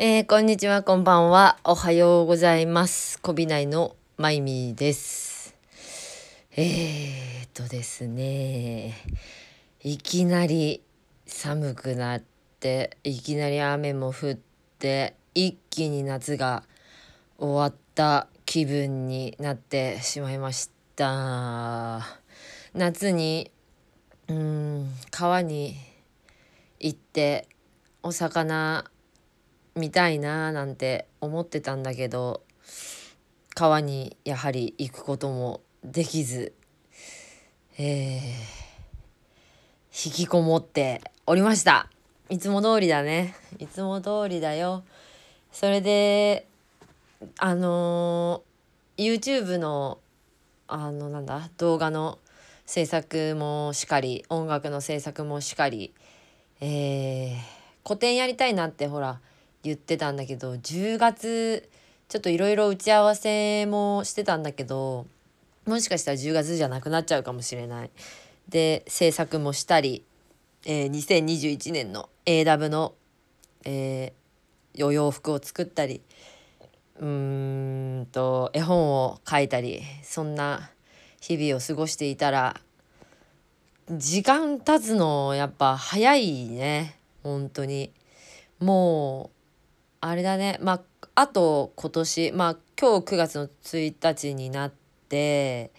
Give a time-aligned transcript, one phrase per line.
[0.00, 1.58] えー、こんにちは、こんばんは。
[1.64, 3.20] おはようございます。
[3.20, 5.56] こびないのまいみです。
[6.56, 8.94] えーっとですね、
[9.82, 10.84] いきなり
[11.26, 12.22] 寒くなっ
[12.60, 14.38] て、いきなり雨も降っ
[14.78, 16.62] て、一気に夏が
[17.36, 22.06] 終わった気分になってしまいました。
[22.72, 23.50] 夏に、
[24.28, 25.74] うーん、川に
[26.78, 27.48] 行って、
[28.04, 28.84] お魚
[29.78, 32.42] 見たいなーなんて思ってたんだけど
[33.54, 36.52] 川にやはり行くこともできず
[37.78, 41.88] えー、引きこもっておりました。
[42.28, 43.36] いつも通りだね。
[43.58, 44.82] いつも通りだよ。
[45.52, 46.46] それで
[47.38, 48.48] あのー
[48.98, 49.98] YouTube の
[50.66, 52.18] あのなんだ動画の
[52.66, 55.94] 制作もしかり音楽の制作もしかり
[56.60, 57.36] えー、
[57.84, 59.20] 個展やりたいなってほら
[59.62, 61.68] 言ってたんだけど10月
[62.08, 65.06] ちょっといろいろ打ち合わせもしてたんだけど
[65.66, 67.90] もしかしたら10月じゃなくなっちゃうかもしれない。
[68.48, 70.02] で制作もしたり、
[70.64, 72.94] えー2021年の AW の、
[73.64, 74.18] えー
[74.80, 76.02] お洋服を作ったり
[77.00, 80.70] うんと絵本を書いたりそんな
[81.20, 82.60] 日々を過ごしていたら
[83.90, 87.92] 時間経つのやっぱ早いね本当に
[88.60, 89.37] もう
[90.00, 90.58] あれだね。
[90.60, 90.82] まあ
[91.14, 94.72] あと今年まあ今日9月の1日になっ
[95.08, 95.72] て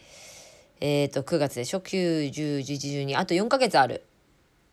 [0.82, 4.04] えっ、と9月でしょ？9101112あと4ヶ月ある。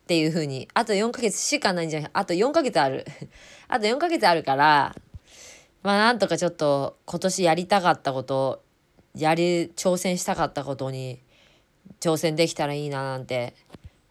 [0.04, 0.68] っていう風に。
[0.72, 2.10] あと4ヶ月しかないんじゃない。
[2.12, 3.04] あと4ヶ月ある。
[3.68, 4.94] あと4ヶ月あるから
[5.82, 8.62] まあなんとかちょっと今年やりたかったこと
[9.14, 11.20] やり挑戦したかったことに
[12.00, 13.54] 挑戦できたらいいななんて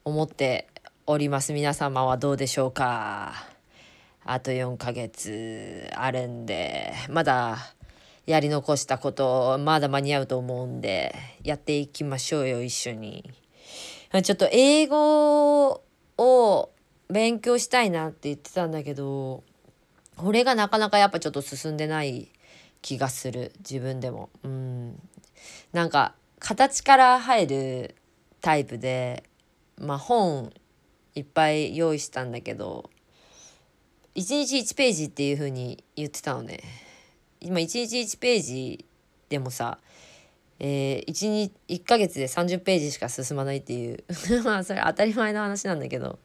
[0.03, 0.67] 思って
[1.05, 1.53] おります。
[1.53, 3.54] 皆様はどうでしょうか？
[4.27, 7.57] あと4ヶ月あるんでまだ
[8.25, 13.31] やり残したことまだ間に合うと思うんでやっていきましょうよ一緒に。
[14.23, 15.83] ちょっと英語
[16.17, 16.69] を
[17.09, 19.43] 勉強したいなって言ってたんだけど
[20.15, 22.29] これがなかなかやっぱちょっと進んでない
[22.81, 24.29] 気がする自分でも。
[24.43, 24.99] うん。
[25.71, 27.95] なんか形から入る
[28.41, 29.23] タイプで
[29.77, 30.51] まあ本
[31.13, 32.89] いっぱい用意したんだけど
[34.15, 36.61] 1日1ページっていう風に言ってたのね。
[37.41, 38.85] 今1日1ページ
[39.29, 39.77] でもさ
[40.59, 44.03] えー、1, 日1ヶ月で30ページしか進まないっていう。
[44.45, 46.19] まあそれ当たり前の話なんだけど。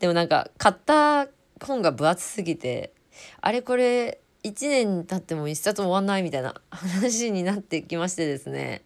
[0.00, 1.28] でもなんか買った
[1.64, 2.92] 本が分厚すぎて
[3.40, 8.82] あれこれ1年経っても1冊終わんないみたいな話になってきましてですね。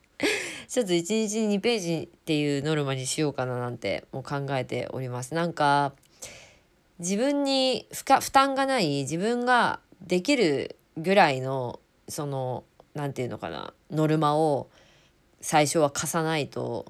[0.69, 5.32] ちょっと1日に2ページっていうノルマにしようかななんてもう考えております。
[5.32, 5.94] なんか
[6.98, 12.64] 自分に負負担がない自分ができるぐらいのその
[12.94, 14.69] 何て言うのかなノルマを
[15.41, 16.86] 最初は課さないと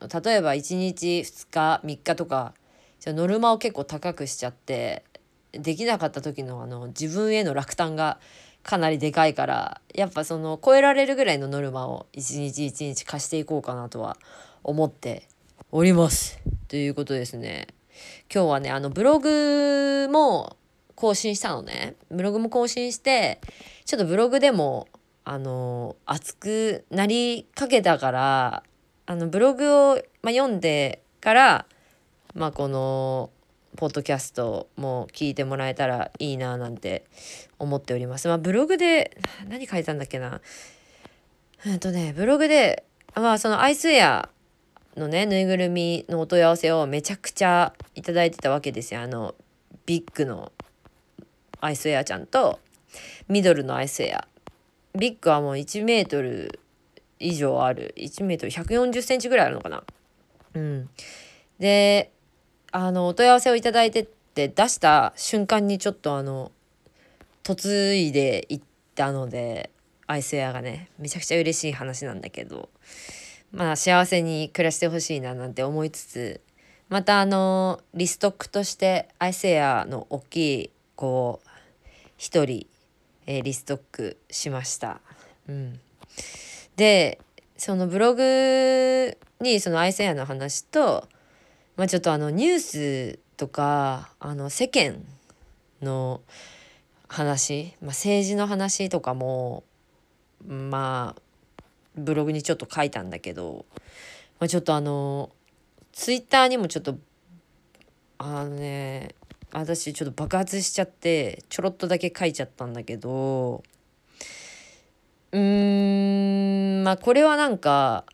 [0.00, 2.54] 例えば1日2日3日とか
[3.00, 5.04] じゃノルマを結構高くしちゃって
[5.52, 8.18] できなかった時のあの自分への落胆が
[8.62, 14.16] かなりでかいからやっぱその超えられるぐらいのノルマを一日一日貸していこうかなとは
[14.62, 15.28] 思って
[15.72, 16.40] おります。
[16.68, 17.66] ということですね。
[18.32, 20.56] 今日はねあのブログも
[20.94, 21.96] 更新したのね。
[22.10, 23.40] ブログも更新して
[23.84, 24.88] ちょっとブログでも
[25.24, 28.62] あの熱くなりかけたから
[29.06, 31.66] あのブログを、まあ、読んでから、
[32.34, 33.30] まあ、この
[33.76, 37.06] ポッドキャストも聞いてもらえたらいいななんて
[37.58, 38.28] 思っております。
[38.28, 39.16] まあ、ブログで
[39.48, 40.40] 何書いたんだっけな
[41.64, 42.84] えっとねブログで
[43.14, 44.28] まあそのアイスウェア
[44.96, 49.02] のねぬいぐるみのお問い合わせをめちゃくちゃいただいてたわけですよ。
[49.02, 49.34] あの
[49.86, 50.52] ビッグの
[51.60, 52.60] アイスウェアちゃんと
[53.28, 54.26] ミドルのアイスウェア。
[54.94, 56.60] ビッグはもう1メートル
[57.18, 59.82] 以上ある1メートル140センチぐらいあるのかな。
[60.54, 60.88] うん、
[61.58, 62.12] で
[62.72, 66.52] あのお問い合わせをいただいてって出した瞬間にちょっとあの
[67.48, 68.60] 嫁いでいっ
[68.94, 69.70] たので
[70.06, 72.68] アイスウェアがねめちゃくちゃ嬉しい話なんだけど
[73.52, 76.40] まあ幸せに暮らしてほしいななんて思いつつ
[76.88, 81.48] またあのリストックとしてアイスウェアの大きいこう
[82.16, 82.66] 一人、
[83.26, 85.00] えーリストックしました。
[85.48, 85.80] うん、
[86.76, 87.18] で
[87.56, 91.08] そのブログにそのアイスウェアの話と
[91.76, 95.02] まあ、ちょっとあのニュースとかあの世間
[95.80, 96.20] の
[97.08, 99.64] 話、まあ、政治の話とかも
[100.46, 101.21] まあ
[101.96, 103.66] ブログにちょっと書いたんだけど、
[104.40, 105.30] まあ、ちょっとあの
[105.92, 106.96] ツイッターにもちょっと
[108.18, 109.14] あのね
[109.52, 113.62] 私ちょっと爆発しちゃってちょろっとだけ書いちゃったんだけど
[115.32, 118.04] うーんまあこれはなんか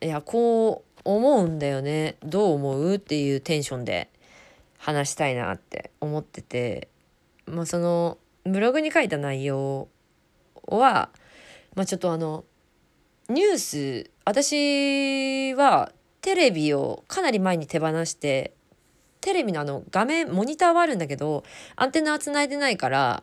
[0.00, 2.16] いやこう思うんだよね。
[2.22, 4.08] どう思うっていうテンションで
[4.78, 6.88] 話したいなって思ってて
[7.46, 9.88] まあそのブログに書いた内容
[10.66, 11.10] は
[11.74, 12.44] まあちょっとあの
[13.28, 18.52] ニュース私はテレビをかなり前に手放して
[19.22, 21.42] テレビのあの画面モニターはあるんだけど
[21.76, 23.22] アンテナはつないでないから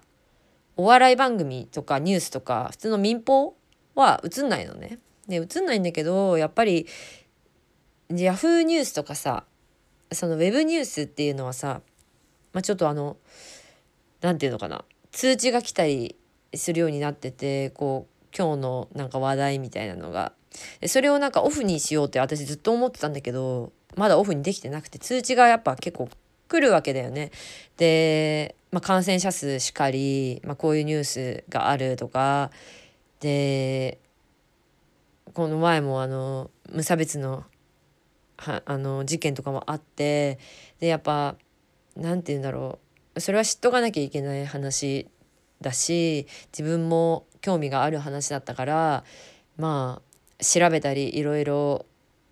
[0.76, 3.56] お笑い番組とかニュースとか普通の民放
[3.94, 4.98] は映んないのね。
[5.28, 6.88] で映んないんだけどやっぱり
[8.10, 9.44] ヤフーニュースとかさ
[10.12, 11.82] そのウェブニュースっていうのはさ、
[12.54, 13.18] まあ、ちょっとあの
[14.22, 16.16] 何て言うのかな通知が来たり
[16.56, 20.34] するようになっててこう今日のなんか話題みたいなのが。
[20.86, 26.10] それをなんかオフにしようって私ずっと思ってたんだけどまだオフにできてなくて通知がやっぱ結構
[26.50, 27.32] 来るわけだよね。
[27.78, 32.52] で、まあ、感染者数しかり、まあ、こういうニュースがあるとか。
[33.22, 34.00] で
[35.34, 37.46] この前もあの無差別の
[38.38, 40.40] はあの事件とかもあって。
[40.80, 41.38] でやっぱ
[41.96, 42.80] 何て言うんだろ
[43.16, 43.20] う。
[43.22, 45.08] それは知っとかなきゃいけない話
[45.62, 49.04] だし自分も興味がある話だったから
[49.58, 50.02] ま
[50.40, 51.86] あ調べたりいろいろ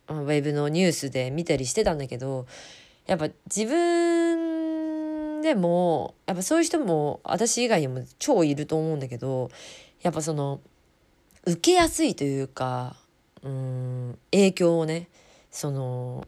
[0.08, 2.48] ウェブのニュースで見たりしてたんだけど
[3.06, 9.50] やっぱ自分でもやっぱそういう人も私以外にも超いると思うんだけど
[10.02, 10.60] やっぱその
[11.46, 12.96] 受けやすいというか
[13.44, 15.10] うん影響をね
[15.52, 16.28] その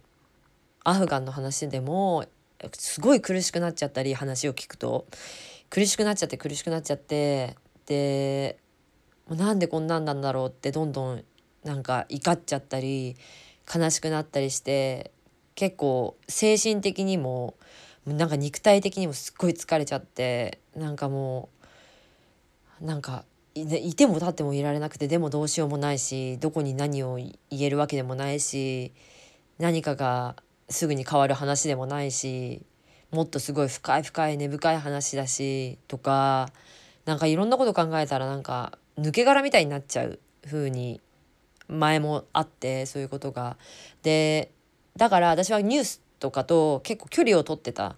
[0.83, 2.25] アフガンの話でも
[2.73, 5.05] すごい苦しくなっちゃったり話を聞くと。
[5.71, 7.55] 苦しくなっちゃって苦しくなっちゃって
[7.85, 8.57] で
[9.31, 11.23] もうなんでこんなんなんだろうってどんどん
[11.63, 13.15] なんか怒っちゃったり
[13.73, 15.11] 悲しくなったりして
[15.55, 17.55] 結構精神的にも
[18.05, 21.47] なんか肉体的にもすっごい疲れちゃってなんかも
[22.81, 23.23] うなんか
[23.55, 28.91] いても立ってもいられなくてでもどうしようもないしどこに何を言えるわけでもないし
[29.59, 30.35] 何かが
[30.67, 32.63] すぐに変わる話でもないし
[33.11, 36.49] もっとすごい深い深い根深い話だしとか
[37.05, 41.01] なんかいろんなこと考えたらなんか抜け殻みたいになっちゃう風に
[41.67, 43.57] 前もあってそういうことが。
[44.03, 44.51] で
[44.95, 47.95] だから私はニュースとかと結構距離を取ってた。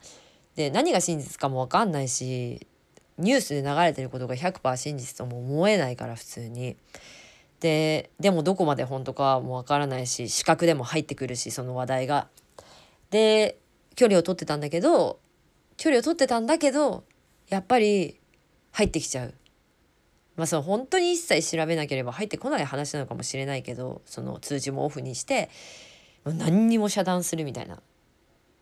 [0.56, 2.68] で何が真実かも分かんないし
[3.18, 6.78] ニュースで流れてることが100%真実とも思えないから普通に。
[7.60, 12.28] ででもどこまで本当かもわからないし視覚でも入ってくるしその話題が。
[13.10, 13.58] で
[13.96, 15.20] 距離を取ってたんだけど
[15.78, 17.04] 距離を取ってたんだけど
[17.50, 18.20] やっぱり
[18.72, 19.34] 入ってきちゃう。
[20.36, 25.50] まあその本当に一切調べなければ入ってこない話なのかもしれないけどその通知もオフにして
[26.26, 27.82] 何にも遮断するみたいな。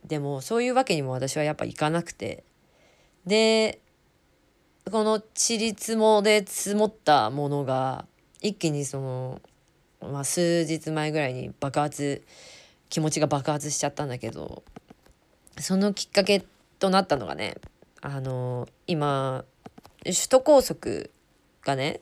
[0.05, 2.43] でもそういうわけにも私はやっぱいかなくて。
[3.25, 3.79] で
[4.89, 8.05] このちりつもで積もったものが
[8.41, 9.41] 一気にその、
[10.01, 12.23] まあ、数日前ぐらいに爆発
[12.89, 14.63] 気持ちが爆発しちゃったんだけど
[15.59, 16.43] そのきっかけ
[16.79, 17.57] となったのがね
[18.01, 19.45] あの今
[20.03, 21.11] 首都高速
[21.63, 22.01] がね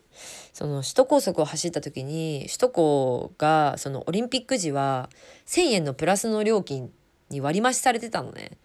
[0.53, 5.09] その首都高速を走った時に首都高がそのオリンピック時は
[5.47, 6.91] 1,000円のプラスの料金
[7.29, 8.57] に割増しされてたのね。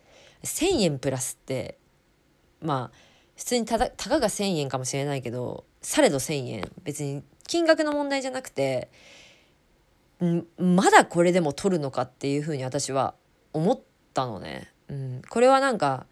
[0.43, 1.79] 1,000円プラスって
[2.61, 2.97] まあ
[3.37, 8.91] 普通にただたかが1,000円かもしれないけどされど1,000円別に金額の問題じゃなくて
[10.59, 13.15] まだこれでも取るのかっていうふうに私は
[13.53, 13.81] 思っ
[14.15, 14.73] たのね。
[14.89, 16.07] うん、これはなんか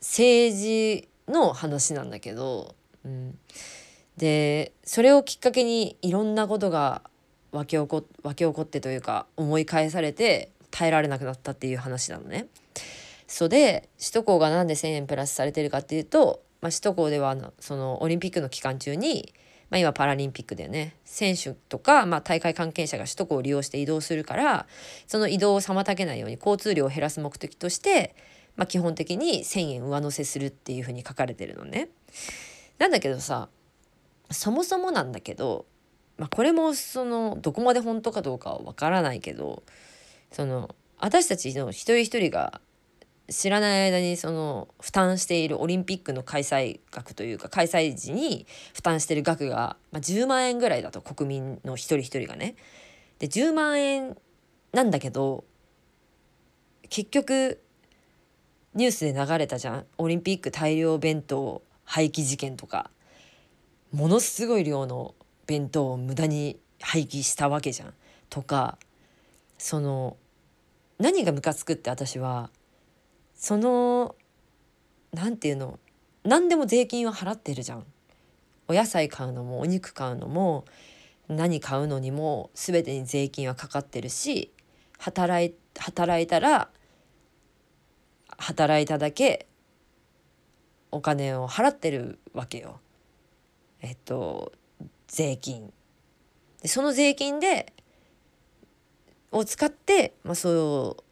[0.00, 3.38] 政治の話なんだけど、うん、
[4.16, 7.02] でそれをきっかけにいろんなことが
[7.52, 12.46] 沸き起こ沸き起こってというか思い返されて耐えられなくなったっていう話なのね。
[13.26, 19.32] そで首都高がなんで1,000円プラスされてるかっていうと、まあ、首都高ではそのオリンピックの期間中に、
[19.70, 24.66] まあ、今パラリンピックでね選手とか、まあ、大会関係者が首都高を利用して移動するから
[25.06, 28.14] その移動を妨げないように交通量を減らす目的として、
[28.56, 31.88] まあ、基本的に1,000円上乗せするっていうふうに書かれてるのね。
[32.78, 33.48] なんだけどさ
[34.32, 35.66] そもそもなんだけど、
[36.18, 39.62] まあ、これもそのどこまで本当かどうかはわからないけど
[40.30, 42.60] その私たちの一人一人が
[43.28, 52.56] 知らない間にその負担しているオリンピックの開催額というか開催時に負担してる額が、まあ、10万円ぐらいだと国民の一人一人がね。
[53.18, 54.16] で10万円
[54.72, 55.44] なんだけど
[56.88, 57.62] 結局
[58.74, 62.90] ニュースで流れたじゃんオリンピック大量弁当廃棄事件とか
[63.92, 65.14] ものすごい量の
[65.46, 67.94] 弁当を無駄に廃棄したわけじゃん
[68.30, 68.78] とか
[69.58, 70.16] その
[70.98, 72.50] 何がムカつくって私は
[73.34, 74.14] その
[75.12, 75.78] 何て言うの
[76.24, 77.84] 何でも税金は払ってるじゃん。
[78.68, 80.64] お野菜買うのもお肉買うのも
[81.28, 84.52] 何買うのにも全てに税金はかかってるし
[84.98, 86.68] 働い働いたら
[88.38, 89.46] 働いただけ
[90.90, 92.80] お金を払ってるわけよ。
[93.82, 94.52] えっと
[95.08, 95.72] 税金。
[96.62, 97.72] でその税金で
[99.32, 101.04] を使って、まあ、そう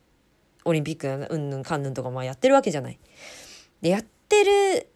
[0.64, 2.98] オリンピックうんぬんかんぬんとかまあやってるわけじゃない。
[3.82, 4.88] でやってる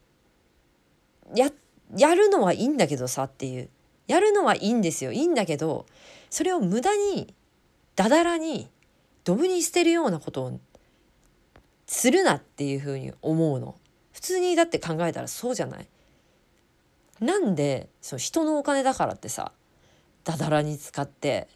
[1.35, 1.51] や
[1.97, 3.69] やるのはいいんだけどさっていう
[4.07, 5.87] やるのはいいんですよいいんだけど
[6.31, 7.35] それを無駄に
[7.97, 8.69] だだらに
[9.25, 10.61] ドブに捨てるようなことを
[11.87, 13.75] するなっていうふうに思うの。
[14.13, 15.89] 普通にだって考えたらそうじゃない
[17.21, 19.53] なんでそう人のお金だからってさ
[20.25, 21.49] だだらに使って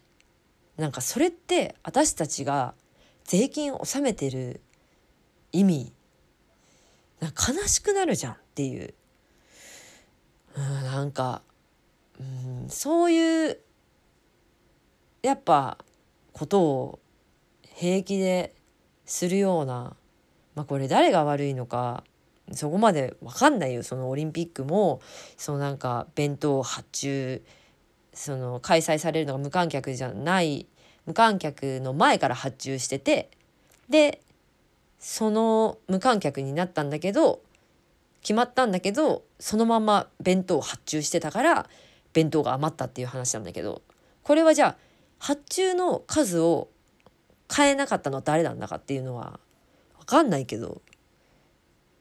[0.76, 2.74] なんかそれって私たちが
[3.24, 4.60] 税金を納めてる
[5.52, 5.92] 意味
[7.20, 8.94] なんか悲しくなるじゃんっていう。
[10.56, 11.42] うんなんか
[12.18, 12.22] う
[12.66, 13.58] んそういう
[15.22, 15.78] やっぱ
[16.32, 16.98] ことを
[17.62, 18.54] 平気で
[19.04, 19.96] するような
[20.54, 22.02] まあこれ誰が悪いのか
[22.52, 23.82] そこまで分かんないよ。
[23.82, 25.00] そのオリンピックも
[25.36, 27.42] そのなんか弁当発注
[28.12, 30.66] その開催されるのが無観客じゃない
[31.06, 33.30] 無観客の前から発注してて
[33.88, 34.20] で
[34.98, 37.40] その無観客になったんだけど
[38.20, 41.68] 決まったんだけどそのまま弁当を発注してたから
[42.12, 43.82] 弁当が余ったっていう話なんだけど
[44.22, 44.76] これはじゃあ
[45.18, 46.68] 発注の数を
[47.54, 49.38] 変えなかったのは誰なんだかっていうのは
[50.00, 50.82] 分かんないけど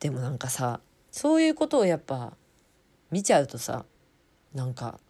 [0.08, 0.80] でもなんかさ
[1.12, 2.32] そういうことをやっぱ
[3.12, 3.84] 見ちゃうとさ
[4.54, 5.02] なんか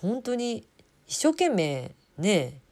[0.00, 0.66] 本当に
[1.06, 2.62] 一生懸命ね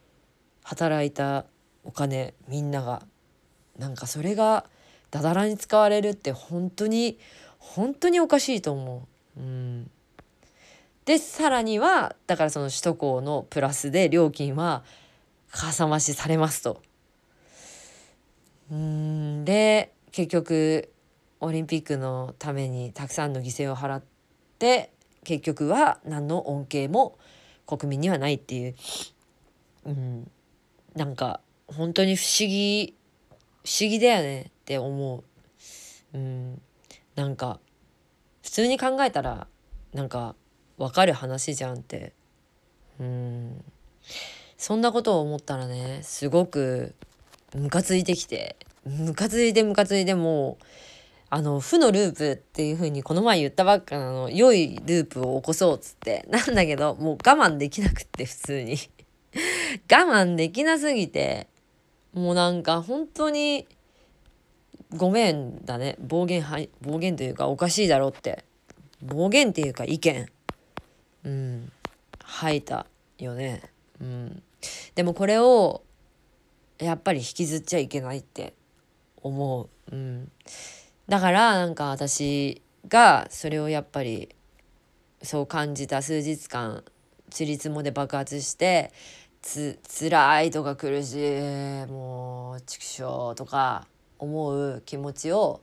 [0.63, 1.45] 働いた
[1.85, 3.03] お金みんなが
[3.79, 4.65] なんかそれが
[5.11, 7.19] だだらに使われるって本当に
[7.59, 9.41] 本当におかしいと思う。
[9.41, 9.91] うん、
[11.05, 14.83] でさらにはだからその首都高のプラスで料金は
[15.51, 16.81] かさ増しされますと。
[18.73, 20.89] うんで結局
[21.45, 24.03] オリンピックのためにたくさんの犠牲を払っ
[24.59, 24.91] て
[25.25, 27.19] 結局は何の恩恵も
[27.67, 28.75] 国民にはないっていう、
[29.85, 30.31] うん、
[30.95, 32.95] なんか本当に不思議
[33.65, 35.25] 不思議だよねって思う。
[36.17, 36.61] うん、
[37.17, 37.59] なんか
[38.43, 39.47] 普通に考えたら
[39.93, 40.35] なんか
[40.77, 42.13] 分かる話じゃんって。
[43.01, 43.65] うん。
[44.57, 46.95] そんなことを思ったらねすごく
[47.55, 48.57] ムカついてきて。
[48.85, 50.65] ムカついてムカついてもう
[51.35, 56.25] あの負のループっていう風にこの前言ったばっかなの良いループを起こそうっつって。
[56.31, 58.77] なんだけどもう我慢できなくって普通に。
[59.91, 61.49] 我慢できなすぎて
[62.13, 63.67] もうなんか本当に
[64.97, 65.97] ごめんだね。
[65.99, 68.45] 暴言はい暴言というかおかしいだろって。
[69.03, 70.29] 暴言っていうか意見。
[71.25, 71.73] うん。
[72.23, 72.87] 吐いた
[73.19, 73.61] よね。
[74.01, 74.43] うん。
[74.95, 75.83] でもこれを
[76.79, 78.55] やっぱり引きずっちゃいけないって
[79.21, 79.69] 思う。
[79.91, 80.31] うん。
[81.09, 84.31] だからなんか私がそれをやっぱり
[85.23, 86.83] そう感じた数日間
[87.31, 88.93] ちりつもで爆発して
[89.43, 93.87] つ辛いとか苦しいもう畜生とか
[94.19, 95.61] 思う気持ちを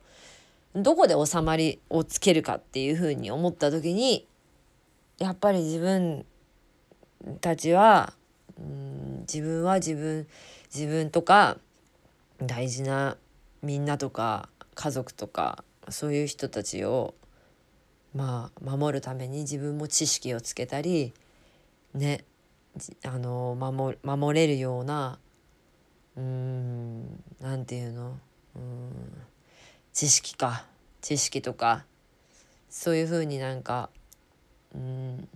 [0.74, 4.26] どこで収まりをつけるかっていうふうに思った時に
[5.18, 6.24] やっぱり自分
[7.40, 8.12] たちは
[8.58, 10.26] うん自分は自分
[10.74, 11.58] 自分とか
[12.40, 13.16] 大事な
[13.62, 17.14] みんなとか家族とかそういう人たちを
[18.14, 21.12] まあ守るために自分も知識をつけたり
[21.94, 22.24] ね
[23.04, 25.18] あの守守れるような
[26.16, 28.18] うんなんていうの
[28.56, 28.92] うん
[29.92, 30.64] 知識か
[31.00, 31.84] 知識とか
[32.70, 33.90] そういうふうになんか
[34.74, 35.28] うん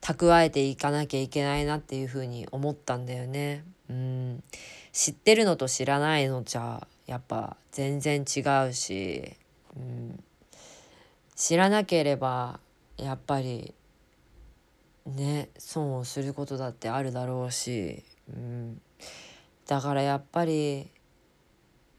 [0.00, 3.64] 蓄えていかなきゃいけないなっていうふうに思ったんだよね。
[3.88, 4.42] うん
[4.92, 9.34] 知ってるのと知らないのじゃやっぱ全然違うし、
[9.76, 10.22] うん、
[11.34, 12.60] 知らなければ
[12.96, 13.74] やっぱり
[15.06, 18.80] ね損をすることだってあるだろうし、うん、
[19.66, 20.90] だからやっぱり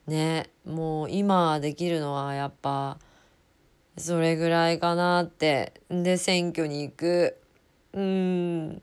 [0.08, 2.98] ねもう今できるのはやっぱ
[3.98, 7.38] それぐらいかなってで選挙に行く。
[7.94, 8.82] うん。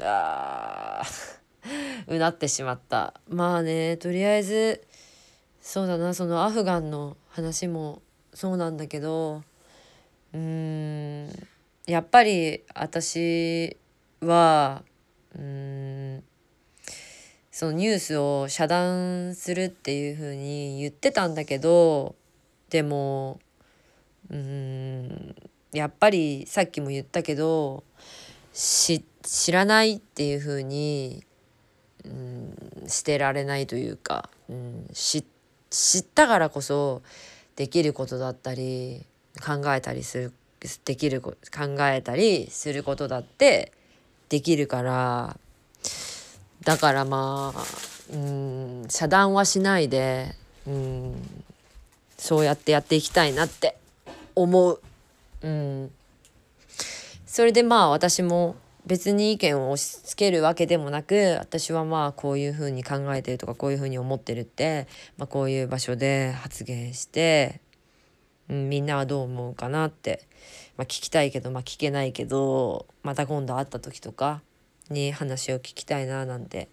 [0.00, 1.02] あ
[2.06, 3.14] うなってしまった。
[3.28, 4.82] まあねとりあえず
[5.60, 9.42] そうだなそのアフガンの話もそうなんだけど
[10.32, 11.48] うーん
[11.86, 13.76] やっぱり私
[14.20, 14.82] は
[15.36, 16.24] うん
[17.50, 22.14] そのニュースを遮断するっていう風に言ってたんだけど
[22.70, 23.40] でも
[24.30, 25.34] うん
[25.72, 27.82] やっぱりさっきも言ったけど
[28.52, 29.02] 知
[29.52, 31.24] らないっていう風に
[32.08, 35.24] うんしてられないというか、うん、知っ
[36.14, 37.02] たからこそ
[37.56, 39.04] できることだったり
[39.44, 40.32] 考えたりする
[40.84, 41.36] できる考
[41.80, 43.72] えたりすることだって
[44.28, 45.36] できるから
[46.64, 47.64] だからまあ
[48.12, 50.34] うん遮断はしないで
[50.66, 51.44] うん
[52.16, 53.76] そうやってやっていきたいなって
[54.34, 54.80] 思う。
[55.40, 55.90] うん、
[57.26, 58.56] それでまあ私も
[58.88, 67.60] 別に意見を押し付けるわけでもなく私はまあこういうふうに考えてるとかこういうふうに思ってるって、まあ、こういう場所で発言して、
[68.48, 70.26] うん、みんなはどう思うかなって、
[70.78, 74.40] まあ、聞きたいけど、まあ、聞けないけどまた今度会った時とか
[74.88, 76.70] に話を聞きたいななんて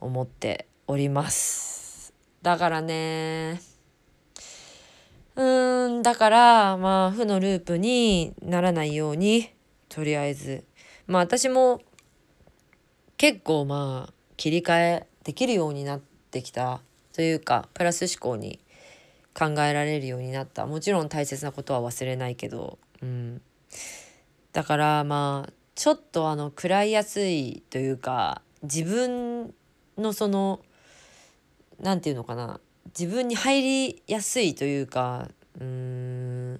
[0.00, 2.14] 思っております。
[2.42, 3.60] だからね
[5.34, 9.50] うーんだからまあ負のループにならないように
[9.88, 10.64] とりあえず
[11.06, 11.80] まあ私も
[13.16, 16.80] 結構まあ切り替えできるようになってきた
[17.12, 18.58] というかプラス思考に
[19.34, 20.66] 考えられるようになった。
[20.66, 23.40] もちろん大切なことは忘れないけど、うん、
[24.52, 29.54] だからまあちょっとあの食らいやすいというか自分
[29.96, 30.60] のその
[31.80, 32.60] 何て言うのかな。
[32.98, 35.28] 自分に入りやすいというか
[35.58, 36.54] うん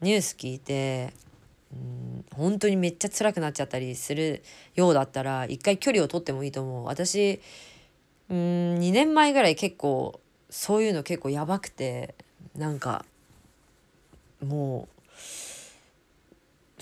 [0.00, 1.12] ニュース聞いて
[1.72, 4.42] うん本当にめっちゃ辛くなっちゃったりする
[4.74, 6.84] ようだったら一回距離を取ってもいいと思う。
[6.86, 7.40] 私
[8.28, 12.14] うん2年前ぐらい結構そういうの結構やばくて
[12.56, 13.04] なんか
[14.44, 15.02] もう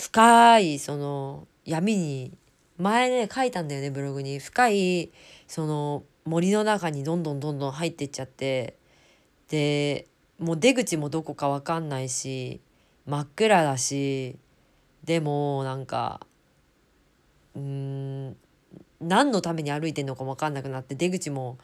[0.00, 2.32] 深いその闇に
[2.78, 4.38] 前ね書いたんだよねブログに。
[4.38, 5.10] 深い
[5.46, 8.76] その森の中にどんどんどんどん入ってっちゃって
[9.48, 10.06] で
[10.38, 12.60] もう出口もどこか分かんないし
[13.06, 14.36] 真っ暗だし
[15.08, 16.20] でもなんか
[17.56, 18.36] うーん
[19.00, 21.56] 何のために歩いてんのか分かんなくなって出口も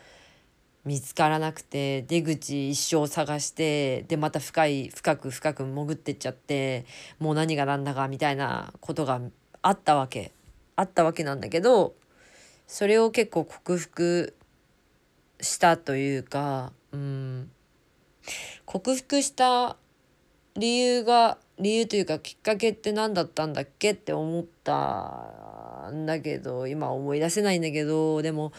[0.87, 6.87] 見つからなくて出口一生探してでまた深い深く深く潜ってっちゃって
[7.19, 9.21] もう何が何だかみたいなことが
[9.61, 10.33] あったわけ。
[10.77, 11.95] あったわけなんだけど
[12.67, 14.35] それを結構克服
[15.39, 17.51] したというかうん
[18.65, 19.77] 克服した
[20.57, 28.53] 理由が理由というかきっかけって何だったんだっけって思ったんだけど今思い出せないんだけどでも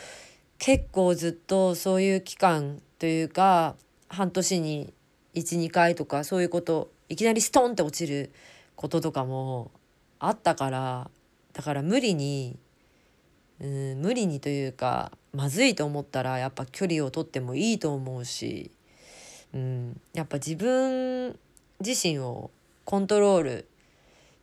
[0.57, 3.75] 結構ずっとそういう期間というか
[4.07, 4.93] 半年に
[5.33, 8.31] 12回とかそういうこといきなりストンって落ちる
[8.75, 9.71] こととかも
[10.19, 11.09] あったから
[11.53, 12.57] だから無理に
[13.59, 18.71] うん無理にというかまずいと思ったらやっぱ距離をとってもいいと思うし、
[19.53, 21.37] うん、やっぱ自分
[21.79, 22.51] 自身を
[22.85, 23.69] コントロール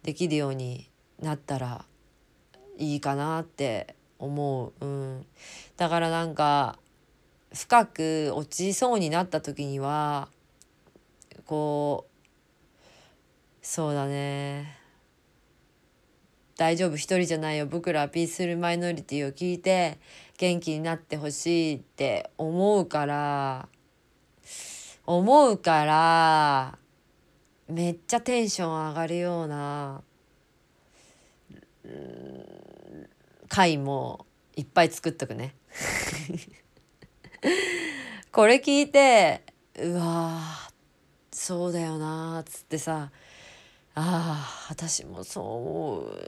[0.02, 1.84] できるようになったら
[2.76, 5.26] いいかなって思う、うん、
[5.76, 6.78] だからなんか
[7.54, 10.28] 深く落ちそうになった時には
[11.46, 12.12] こう
[13.64, 14.76] そうだね。
[16.56, 16.96] 大丈夫。
[16.96, 17.66] 一人じゃないよ。
[17.66, 19.98] 僕らピースルマイノリティを聞いて
[20.36, 23.68] 元気になってほしいって思うから
[25.06, 26.78] 思うから
[27.72, 30.02] めっちゃテンション上がるような
[33.48, 35.56] 回もいっぱい作っとくね。
[38.30, 39.42] これ聞いて
[39.78, 40.38] うわ
[41.30, 43.10] そうだよなっつってさ
[43.94, 46.18] ああ私もそう思う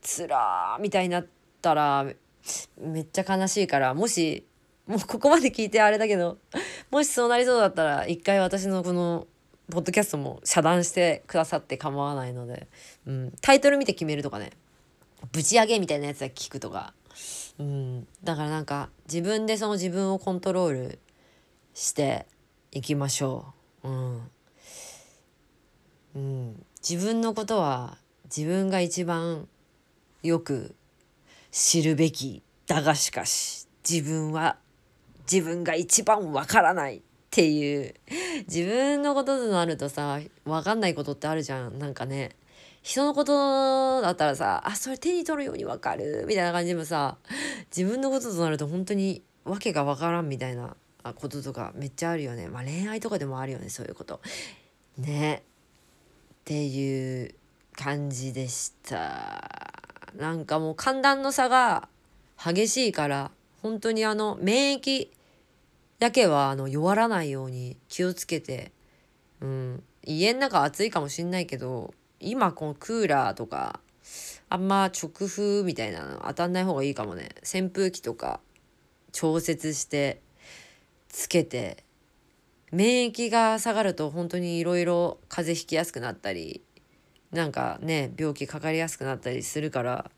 [0.00, 1.26] つらーみたいになっ
[1.60, 2.06] たら
[2.78, 4.46] めっちゃ悲しいからもし
[4.86, 6.38] もうここまで聞いてあれだけど
[6.90, 9.26] もしそうなりそうだったら一回私のこの
[9.70, 12.68] ポッドキャストも遮断してくださって構わないので、
[13.06, 14.50] うん、タイトル見て決めるとかね
[15.30, 16.94] ぶち上げみたいなやつは聞くとか、
[17.58, 20.98] うん、だからなんか自分でその自分をコントロール
[21.74, 22.26] して
[22.72, 23.52] いきましょ
[23.84, 23.88] う。
[23.88, 24.30] うん。
[26.14, 29.48] うん、自分のことは自分が一番
[30.22, 30.74] よく
[31.50, 34.56] 知るべきだがしかし自分は
[35.30, 37.02] 自分が一番わからない。
[37.32, 37.94] っていう。
[38.46, 41.78] 自分のこととなるとさ分かんないことってあるじゃん。
[41.78, 42.36] なんかね。
[42.82, 47.16] 人のことだったらさあそれ手に取るように分かるみたいな感じでもさ
[47.74, 50.76] 自分のこととなると本当に訳が分からんみたいな
[51.14, 52.48] こととかめっちゃあるよね。
[52.48, 54.20] まあ恋愛とかでもあるよねそういうこと。
[54.98, 55.42] ね。
[56.42, 57.34] っていう
[57.74, 59.72] 感じでした。
[60.16, 61.88] なんかもう寒暖の差が
[62.36, 63.30] 激しいから
[63.62, 65.08] 本当にあの免疫
[66.02, 68.72] だけはあの弱らないように気をつけて
[69.42, 73.80] うん、家の中暑いかもしんないけど今このクーラーとか
[74.48, 77.30] あんま直風みたいなの当たんない方がいいかもね。
[77.42, 78.40] 扇風機とか
[79.10, 80.20] 調節して
[81.08, 81.84] つけて
[82.70, 86.62] 免疫が下がると本当にいろいろ風邪ひきやすくなったり
[87.32, 90.10] なんかね病気かかりやすくなったりするから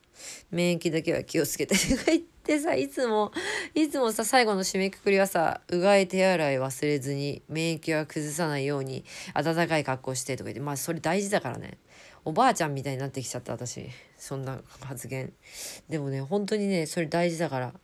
[0.50, 3.32] 免疫だけは気をつけてとか言ってさいつも
[3.74, 9.04] いつもさ最後の締めくくりはさうがい手洗い忘れずに免疫は崩さないように
[9.34, 11.78] 暖かい格好してとか言ってまあそれ大事だからね。
[12.26, 13.86] おばあちゃんみたいになってきちゃった私。
[14.16, 15.32] そんな発言。
[15.88, 17.74] でもね本当にねそれ大事だから。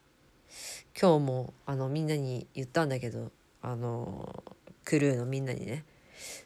[1.00, 3.30] 今日もあのみんなに言ったんだけど
[3.62, 4.42] あの
[4.84, 5.84] クルーのみんなにね。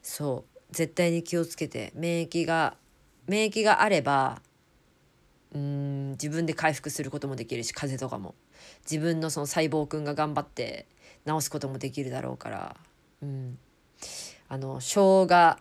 [0.02, 0.58] そう。
[0.72, 1.92] 絶対に気をつけて。
[1.94, 2.76] 免疫が
[3.26, 4.42] 免疫があれば
[5.54, 8.34] うん自分で回復することもできるし風邪とかも。
[8.90, 10.86] 自分のその細胞くんが頑張って
[11.26, 12.76] 治すこともできるだろうから。
[13.22, 13.58] うん。
[14.48, 15.56] あの生姜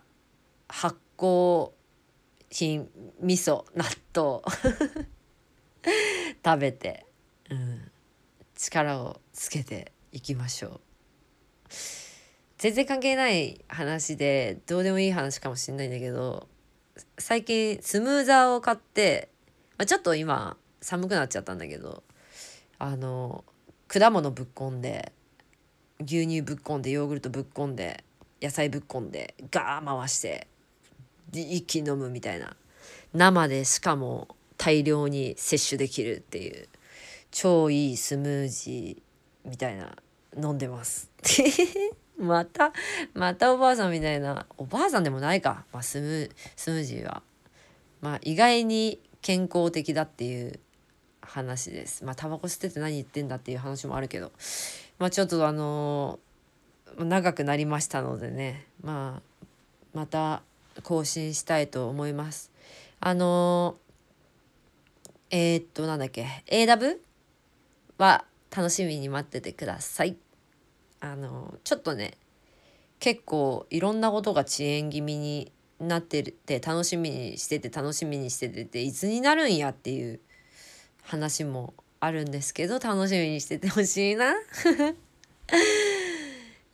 [0.68, 1.70] 発酵
[2.50, 2.88] 品
[3.20, 4.42] 味噌納豆
[6.44, 7.06] 食べて、
[7.50, 7.90] うん、
[8.54, 10.80] 力をつけていきましょう。
[12.58, 16.48] 全然関係ない話でどうでもいい話かもしれないんだけど
[17.18, 19.28] 最近スムーザーを買って、
[19.76, 22.02] まあ、ちょっと今寒くなっちゃったんだけど
[22.78, 23.44] あの
[23.88, 25.12] 果物ぶっこんで
[26.00, 28.04] 牛乳ぶっこんでヨーグルトぶっこんで
[28.42, 30.48] 野菜ぶっこんでガー回して
[31.32, 32.56] 一気に飲むみたいな。
[33.12, 36.68] 生でしかも大量に摂取できるっていう
[37.30, 39.96] 超いいスムージーみたいな
[40.36, 41.10] 飲んでます。
[42.18, 42.72] また
[43.14, 44.46] またおばあさんみたいな。
[44.56, 47.22] おばあさんでもないか、まあ、スムスムージーは。
[48.00, 50.60] まあ意外に健康的だっていう
[51.22, 52.04] 話です。
[52.04, 54.32] まあタバコ吸ってて何言ってんだっていう話もあるけど。
[54.98, 58.66] まあちょっとあのー、長くなりましたのでね。
[58.82, 59.48] まあ
[59.94, 60.42] また
[60.82, 62.52] 更新したいと思います。
[63.00, 66.26] あのー、えー、っとなんだっけ。
[66.48, 66.98] AW
[67.96, 70.18] は楽しみに待っててください。
[71.00, 72.18] あのちょっとね
[73.00, 80.20] 結構いろんなことが遅延気味になってて楽しみにしてて楽しみにしててていつになるんやっていう
[81.02, 84.34] 話もあるんですけど楽しみにしててほしいな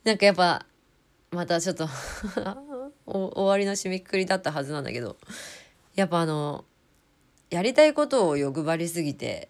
[0.03, 0.65] なんかやっぱ
[1.31, 1.87] またちょっと
[3.05, 5.17] 終わりの締めくくりだったはずなんだけど
[5.95, 6.65] やっぱあの
[7.49, 9.49] やりたいことを欲張りすぎて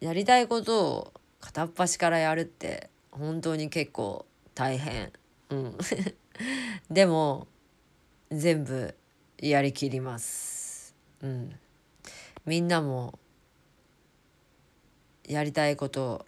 [0.00, 5.12] やりたいことを片っ端からやるって本当に結構大変。
[5.50, 5.76] うん、
[6.90, 7.46] でも
[8.32, 8.94] 全部
[9.38, 10.94] やりきります。
[11.20, 11.52] うん、
[12.46, 13.18] みんなも
[15.28, 16.24] やりたいこと、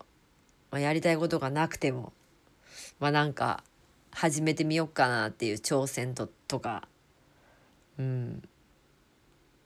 [0.70, 2.12] まあ、やりたいことがなくても
[3.00, 3.64] まあなんか
[4.12, 6.86] 始めてみようかなっていう挑戦ととか。
[7.98, 8.42] うん。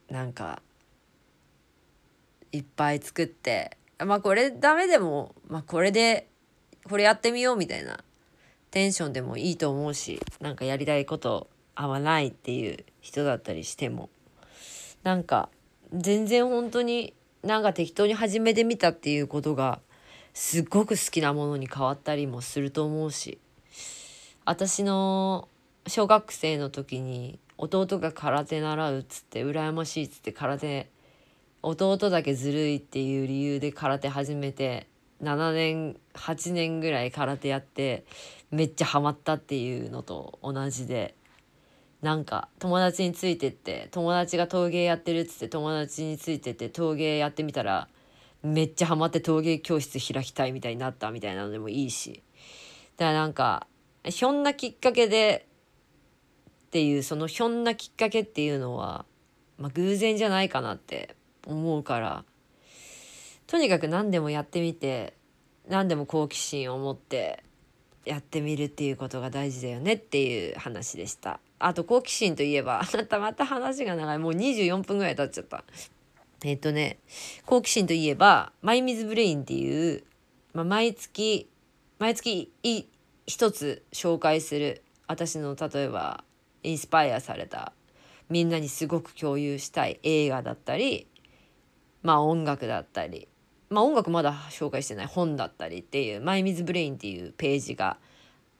[0.08, 0.62] なんか
[2.50, 6.28] いっぱい作ってまあこれダメでも、まあ、これで
[6.88, 8.02] これやってみようみたいな
[8.70, 11.48] テンションでもいいと思うしなんかやりたいこと
[11.80, 14.10] 合わないっていう人だったりしても
[15.04, 15.48] なんか
[15.92, 17.14] 全然本当に
[17.44, 19.78] なんか適当に始めてみたっていうことが
[20.34, 23.38] すっごく好きなものに変わったりもすると思うし
[24.44, 25.48] 私の
[25.86, 30.90] 小学生の時に弟が空手習うっつって羨ましいっつって空手
[31.62, 34.88] 弟だけずるいっていう理由で空手始めて
[35.22, 38.04] 7年8年ぐらい空手やって
[38.50, 41.14] めっちゃハマったっていうのと同じで
[42.02, 47.88] なんか友達についてって友達が陶芸やってるっつって友達についてって陶芸やってみたら
[48.42, 52.22] めっちゃハマって陶芸教室開きたいみたいになったみたいなのでもいいし
[52.96, 53.66] だからなんか
[54.04, 55.46] ひょんなきっかけで
[56.66, 59.04] っていうそのひょんなきっかけっていうのは、
[59.58, 62.24] まあ、偶然じゃないかなって思うから
[63.48, 65.14] とにかく何でもやってみて
[65.68, 67.42] 何でも好奇心を持って
[68.04, 71.40] やってみるっていうことが大事だよねっていう話でした。
[71.58, 75.64] あと好奇心といえばあな たまた話が長いもう24分ぐらい経っちゃった。
[76.44, 76.98] えっ、とね
[77.46, 80.04] 好奇心といえばマイミズブレインっていう、
[80.52, 81.48] まあ、毎月
[81.98, 82.52] 毎月
[83.26, 86.22] 一つ紹介する私の例えば
[86.62, 87.72] インスパイアされた
[88.28, 91.08] みんなにすごく共有したい映画だったり
[92.02, 93.26] まあ音楽だったり
[93.68, 97.98] まあ音楽まだ紹介してない本だったりっていう「マイ・ミズ・ブレイン」っていうページが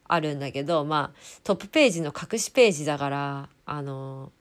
[0.09, 4.33] あるんだけどまあトップページの隠しページだからあの、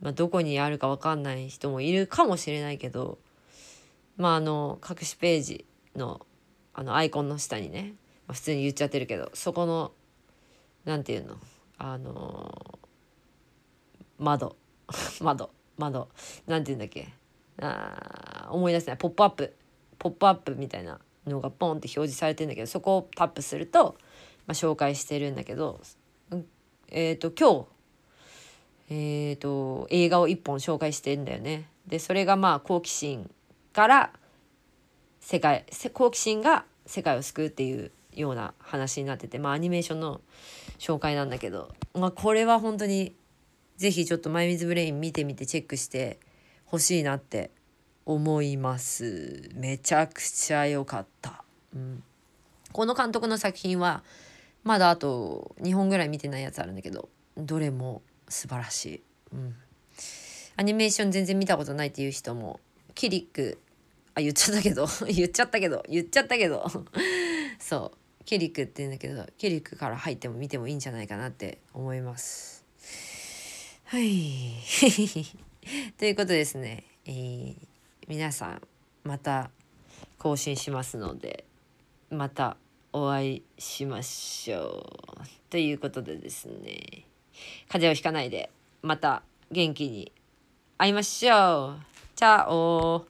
[0.00, 3.18] まあ、どこにあるか分かんない人もいるかもしれないけど
[4.16, 6.20] まああの隠しページの
[6.74, 7.94] あのアイコンの下にね、
[8.26, 9.92] まあ、普通に言っちゃってるけどそこの
[10.84, 11.36] 何て言うの
[11.78, 12.78] あの
[14.18, 14.56] 窓
[15.20, 16.08] 窓窓
[16.46, 17.08] なんて言 うんだっけ
[17.60, 19.54] あ思い出せないポップアップ
[19.98, 23.96] ポップアップみたいなのがポンって表示されてんだけどそこをタップすると、
[24.46, 25.80] まあ、紹介してるんだけど
[26.88, 27.76] えっ、ー、と今日
[28.88, 31.68] えーと、映画を1本紹介してんだよね。
[31.88, 33.30] でそれがまあ好奇心
[33.72, 34.10] から
[35.20, 40.20] 世界好奇心が世界を救うっていうような話になっててまあアニメーションの
[40.78, 43.14] 紹介なんだけど、まあ、これは本当に
[43.76, 46.20] 是非ちょっと「マイ・ミズ・ブレイン」見てみてチェックして
[46.64, 47.50] ほしいなって
[48.04, 49.50] 思います。
[49.54, 52.04] めちゃくちゃ良かった、うん、
[52.72, 54.04] この監督の作品は
[54.66, 59.02] まだあと2本ぐらい見てないやつあるんだけどどれも素晴らしい、
[59.32, 59.54] うん、
[60.56, 62.60] アニメーション全然見たことないっていう人も
[62.94, 63.58] キリック
[64.14, 66.70] あ言っちゃったけど言っちゃったけど言っちゃったけど。
[67.58, 67.98] そう。
[68.24, 72.64] キリックって言うんだけどキリックから入っても見てもいいんじゃないかなって思います。
[73.84, 74.54] はい。
[75.96, 77.56] ということですね、えー、
[78.08, 78.62] 皆さん
[79.04, 79.50] また
[80.18, 81.44] 更新しますので
[82.10, 82.56] また
[82.98, 84.86] お会いしましょ
[85.20, 85.50] う。
[85.50, 87.04] ということでですね。
[87.68, 88.48] 風邪をひかないで
[88.80, 90.12] また元気に
[90.78, 91.80] 会いましょう。
[92.14, 93.06] チャオ